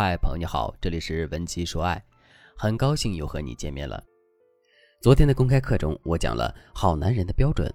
[0.00, 2.00] 嗨，朋友你好，这里是文姬说爱，
[2.56, 4.00] 很高兴又和你见面了。
[5.02, 7.68] 昨天的公开课中，我讲了好男人的标准。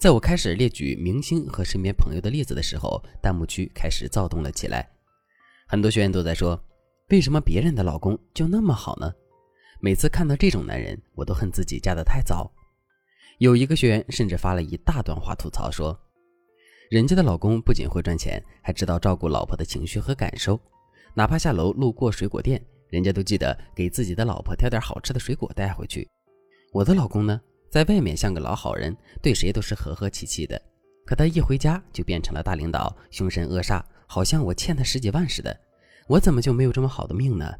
[0.00, 4.88] 在我开始列举明星和身边朋友的例子的时候，弹幕区开始躁动了起来。
[5.68, 6.58] 很多学员都在说，
[7.10, 9.12] 为什么别人的老公就那么好呢？
[9.78, 12.50] 每次看到这种男人，我都恨自己嫁得太早。
[13.36, 16.00] 有一个学员甚至发了一大段话吐槽说，
[16.90, 20.58] 人家的老公不仅会赚钱，还知道照顾老婆的情绪和感受。
[21.14, 26.08] 哪怕下楼路过水果店，人家都记得给自己的老婆挑点好吃的水果带回去。
[26.72, 27.40] 我的老公呢，
[27.70, 30.60] 在外面像个老好人，对谁都是和和气气的，
[31.04, 35.54] 可他一回家就变成了大领导，凶神恶煞，好像我欠他十几万似的。
[36.08, 37.54] 我怎么就没有这么好的命呢？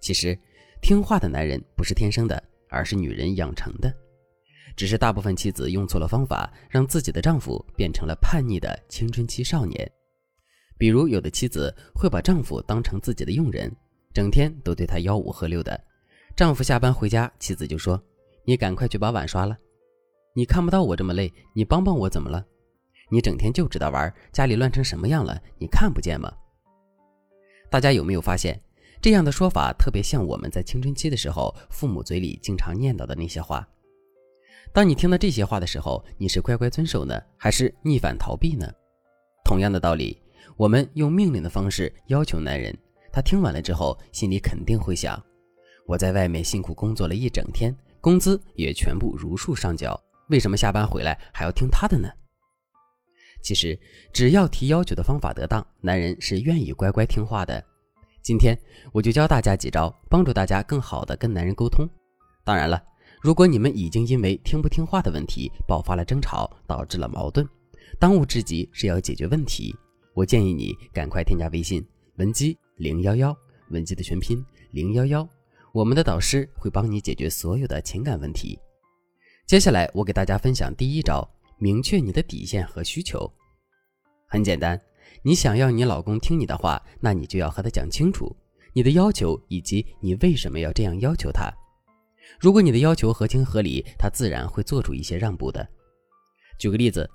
[0.00, 0.38] 其实，
[0.80, 3.92] 听话的男人不是天生的，而是女人养成的。
[4.76, 9.90] 只是大部分妻子用错了方法，让自己的丈夫变成了叛逆的青春期少年。
[10.78, 13.70] 比如，有的妻子会把丈夫当成自己的佣人，
[14.14, 15.78] 整天都对他吆五喝六的。
[16.36, 18.00] 丈夫下班回家，妻子就说
[18.46, 19.56] ：“你赶快去把碗刷了。
[20.34, 22.46] 你看不到我这么累，你帮帮我怎么了？
[23.10, 26.32] 你整天就知道玩，家里乱成什么样了，你看不见吗？”
[27.68, 28.58] 大家有没有发现，
[29.02, 33.68] 这样的说法特别像我们在青春期的时候，父母嘴里经常念叨的那些话。
[34.72, 38.70] 当你听到这些话的时候，你是乖乖遵守呢，还是逆反逃避呢？
[39.44, 40.16] 同样的道理。
[40.58, 42.76] 我们用命令的方式要求男人，
[43.12, 45.16] 他听完了之后，心里肯定会想：
[45.86, 49.98] 我在外面辛苦工作了一整天，工资也全部如数上缴，
[50.30, 52.08] 为什么下班回来还要听他的呢？
[53.40, 53.78] 其实，
[54.12, 57.64] 只要提要求的方法得当，男人是愿意乖乖听话的。
[58.20, 58.58] 今天
[58.92, 61.88] 我就教大家几招，帮助大家更好的跟男人沟通。
[62.42, 62.82] 当然了，
[63.22, 67.48] 如果你们已经因为听不听话的问题爆发了争吵，导致了矛盾，
[68.00, 69.72] 当务之急是要解决问题。
[70.18, 71.80] 我建议你赶快添加微信
[72.16, 73.32] 文姬零幺幺，
[73.70, 75.24] 文姬的全拼零幺幺，
[75.72, 78.58] 我们的导师会帮你解决所有的情感问题。
[79.46, 81.24] 接下来我给大家分享第一招：
[81.58, 83.32] 明确你的底线和需求。
[84.26, 84.80] 很简单，
[85.22, 88.36] 你想要你老公听你的话，那你就要和他讲清楚
[88.72, 91.48] 你的要求以及你为什么要这样要求他。
[92.40, 95.64] 如果你的要求合情合理，他自然会做出一些让步的。
[96.58, 97.08] 举个例子。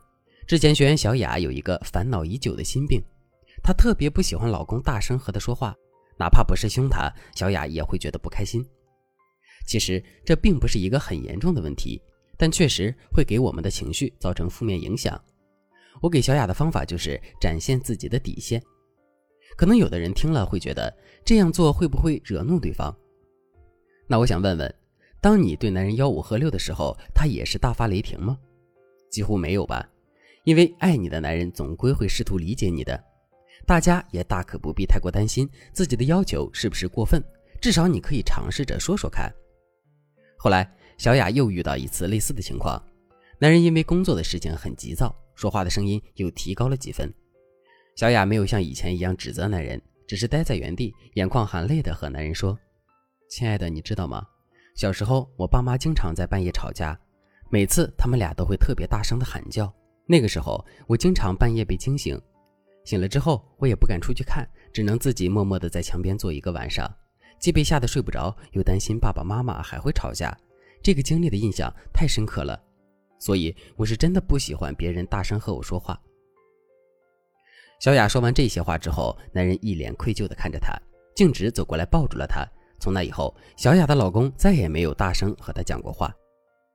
[0.45, 3.01] 之前学员小雅有一个烦恼已久的心病，
[3.63, 5.73] 她特别不喜欢老公大声和她说话，
[6.19, 8.65] 哪怕不是凶她，小雅也会觉得不开心。
[9.65, 12.01] 其实这并不是一个很严重的问题，
[12.37, 15.19] 但确实会给我们的情绪造成负面影响。
[16.01, 18.61] 我给小雅的方法就是展现自己的底线。
[19.55, 20.93] 可能有的人听了会觉得
[21.23, 22.93] 这样做会不会惹怒对方？
[24.07, 24.75] 那我想问问，
[25.21, 28.37] 当你对男人吆五喝六的时候，他也是大发雷霆吗？
[29.09, 29.87] 几乎没有吧。
[30.43, 33.01] 因为爱你的男人总归会试图理解你的，
[33.65, 37.23] 大家也大可不必太过担心自己的要求是不是过分，
[37.61, 39.33] 至少你可以尝试着说说看。
[40.37, 42.81] 后来，小雅又遇到一次类似的情况，
[43.39, 47.11] 男人因为工作的事情很急躁，说话的声音又提高了几分。
[47.95, 52.59] 小雅没有像以前一样指责男人，只是待在原地，眼眶含泪的和男人说
[53.29, 54.27] ：“亲爱的，你知道吗？
[54.75, 56.99] 小时候我爸妈经常在半夜吵架，
[57.49, 59.73] 每次他们俩都会特别大声的喊叫。”
[60.05, 62.19] 那个时候，我经常半夜被惊醒，
[62.83, 66.93] 醒了之后，我也不敢出去看，只能自己默默地在墙边坐一个晚上，
[67.39, 70.37] 既被吓得睡不着，又担心爸爸妈妈还会吵架。
[70.81, 72.61] 这个经历的印象太深刻了，
[73.17, 75.97] 所以我是真的不喜欢别人大声和我说话。
[77.79, 80.73] 小雅说完这些话之后，男人一脸愧疚地看着她，
[81.15, 82.45] 径直走过来抱住了她。
[82.79, 86.13] 从那以后，小雅的老公再也没有大声和她讲过话。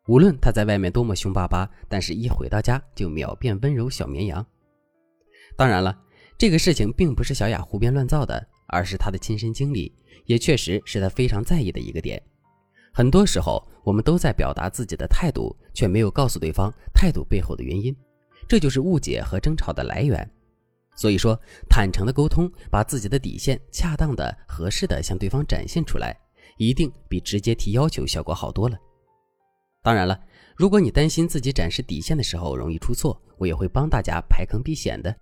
[0.09, 4.45] 无论他在外面多么凶巴巴，但是一回到家就秒变温柔小绵羊。
[5.55, 5.95] 当然了，
[6.39, 12.21] 这个事情并不是小雅胡编乱造的，而是她的亲身经历，也确实是她非常在意的一个点。
[12.91, 17.95] 很多时候，我们都在表达自己的态度，却没有告诉对方态度背后的原因，
[18.49, 20.27] 这就是误解和争吵的来源。
[20.97, 21.39] 所以说，
[21.69, 26.19] 坦诚的沟通，把自己的底线恰当的、合适的向对方展现出来，
[26.57, 28.79] 一定比直接提要求效果好多了。
[29.83, 30.21] 当然了，
[30.57, 35.15] 如果你担心自己展示底线的时候容易出错，我也会帮大家排坑避险的。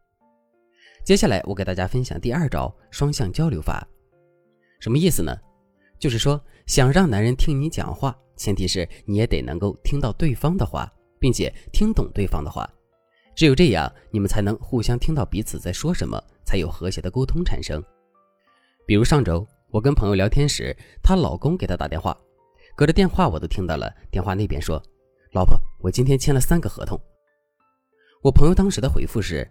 [1.05, 3.87] 接下来我给大家分享第二招双向交流法，
[4.81, 5.37] 什么意思呢？
[5.99, 12.69] 就是说想让男人听你讲话，前提是你也得能够听到对方的话，并且听懂对方的话，
[13.35, 17.83] 只有这样你们才能互相听到彼此在说什么，才有和谐的沟通产生。
[18.87, 22.17] 比如上周我跟朋友聊天时，她老公给她打电话。
[22.77, 24.81] 隔着电话我都听到了，电话那边说
[25.33, 27.01] ：“老婆，我今天签了三个合同。”
[28.23, 29.51] 我朋友当时的回复是：“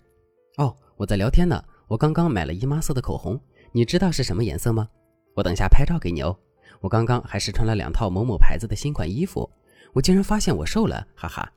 [0.57, 3.42] 哦，我在聊天呢，我刚刚买了姨妈色的口红，
[3.72, 4.88] 你知道是什么颜色吗？
[5.36, 6.38] 我等一下拍照给你哦。
[6.81, 9.50] 我刚刚还试穿了两套某某牌子的新款衣服，
[9.94, 11.51] 我竟然发现我瘦了，哈哈。”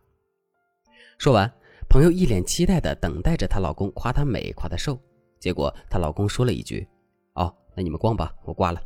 [1.19, 1.53] 说完，
[1.91, 4.99] 朋友一脸期待地等待着她老公夸她美、夸她瘦。
[5.39, 6.89] 结果她老公说了一句
[7.37, 8.81] ：“哦，那你们逛吧，我挂了。”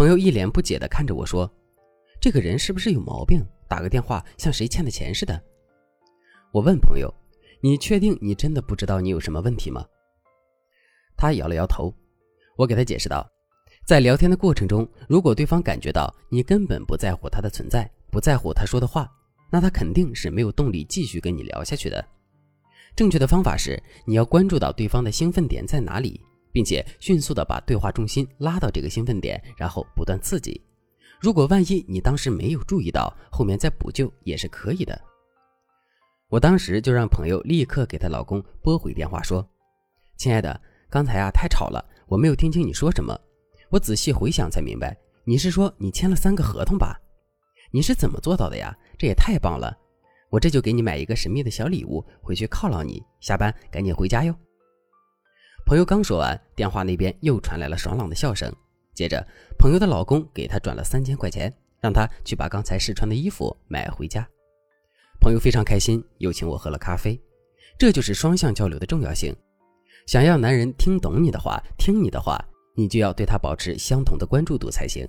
[0.00, 1.46] 朋友一脸不解地看着我说
[2.22, 3.46] ：“这个人是不是有毛病？
[3.68, 5.38] 打个电话像谁欠的钱似的。”
[6.52, 7.12] 我问朋友
[7.60, 9.84] ：“你确定你真的不知道你有什么问题吗？”
[11.18, 11.94] 他摇了摇头。
[12.56, 13.30] 我给他解释道
[13.84, 19.06] ：“在聊天的过程中，如果对方感觉到你根本不在乎他的存在，不在乎他说的话，
[19.50, 22.02] 那他肯定是没有动力继续跟你聊下去的。
[22.96, 26.18] 正确的方法是，你要关注到对方的兴奋点在哪里。”
[26.52, 30.60] 并且迅速的把对话重心拉到这个兴奋点，然后不断刺激。
[31.20, 34.98] 如果万一你当时没有注意到，后面再补救也是可以的。
[36.28, 39.46] 我当时就让朋友立刻给她老公拨回电话，说
[40.16, 43.18] ：“亲爱的，刚才啊太吵了，我没有听清你说什么。
[43.68, 46.98] 我仔细回想才明白，你是说你签了三个合同吧？
[47.72, 48.76] 你是怎么做到的呀？
[48.98, 49.76] 这也太棒了！
[50.30, 53.02] 我这就给你买一个神秘的小礼物，回去犒劳你。
[53.20, 54.34] 下班赶紧回家哟。”
[55.70, 58.52] 朋友刚说完，电话那边又传来了爽朗的笑声。
[58.92, 59.24] 接着，
[59.56, 64.28] 朋友的老公给她转了三千块钱，让她去把刚才试穿的衣服买回家。
[65.20, 67.16] 朋友非常开心，又请我喝了咖啡。
[67.78, 69.32] 这就是双向交流的重要性。
[70.08, 72.36] 想要男人听懂你的话，听你的话，
[72.74, 75.08] 你就要对他保持相同的关注度才行。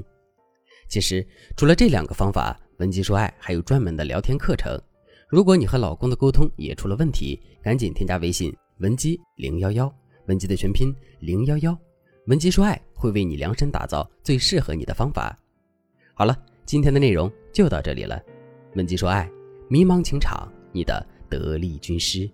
[0.87, 4.79] 其实，除了这两个方法，文姬说爱还有专门的聊天课程。
[5.27, 9.91] 如果你和老公的沟通也出了问题，赶紧添加微信文姬零幺幺。
[10.31, 11.77] 文姬的全拼零幺幺，
[12.27, 15.37] 文姬说爱会为你量身打造最适合你的方法。
[16.13, 16.33] 好了，
[16.65, 18.17] 今天的内容就到这里了。
[18.75, 19.29] 文姬说爱，
[19.67, 22.31] 迷茫情场，你的得力军师。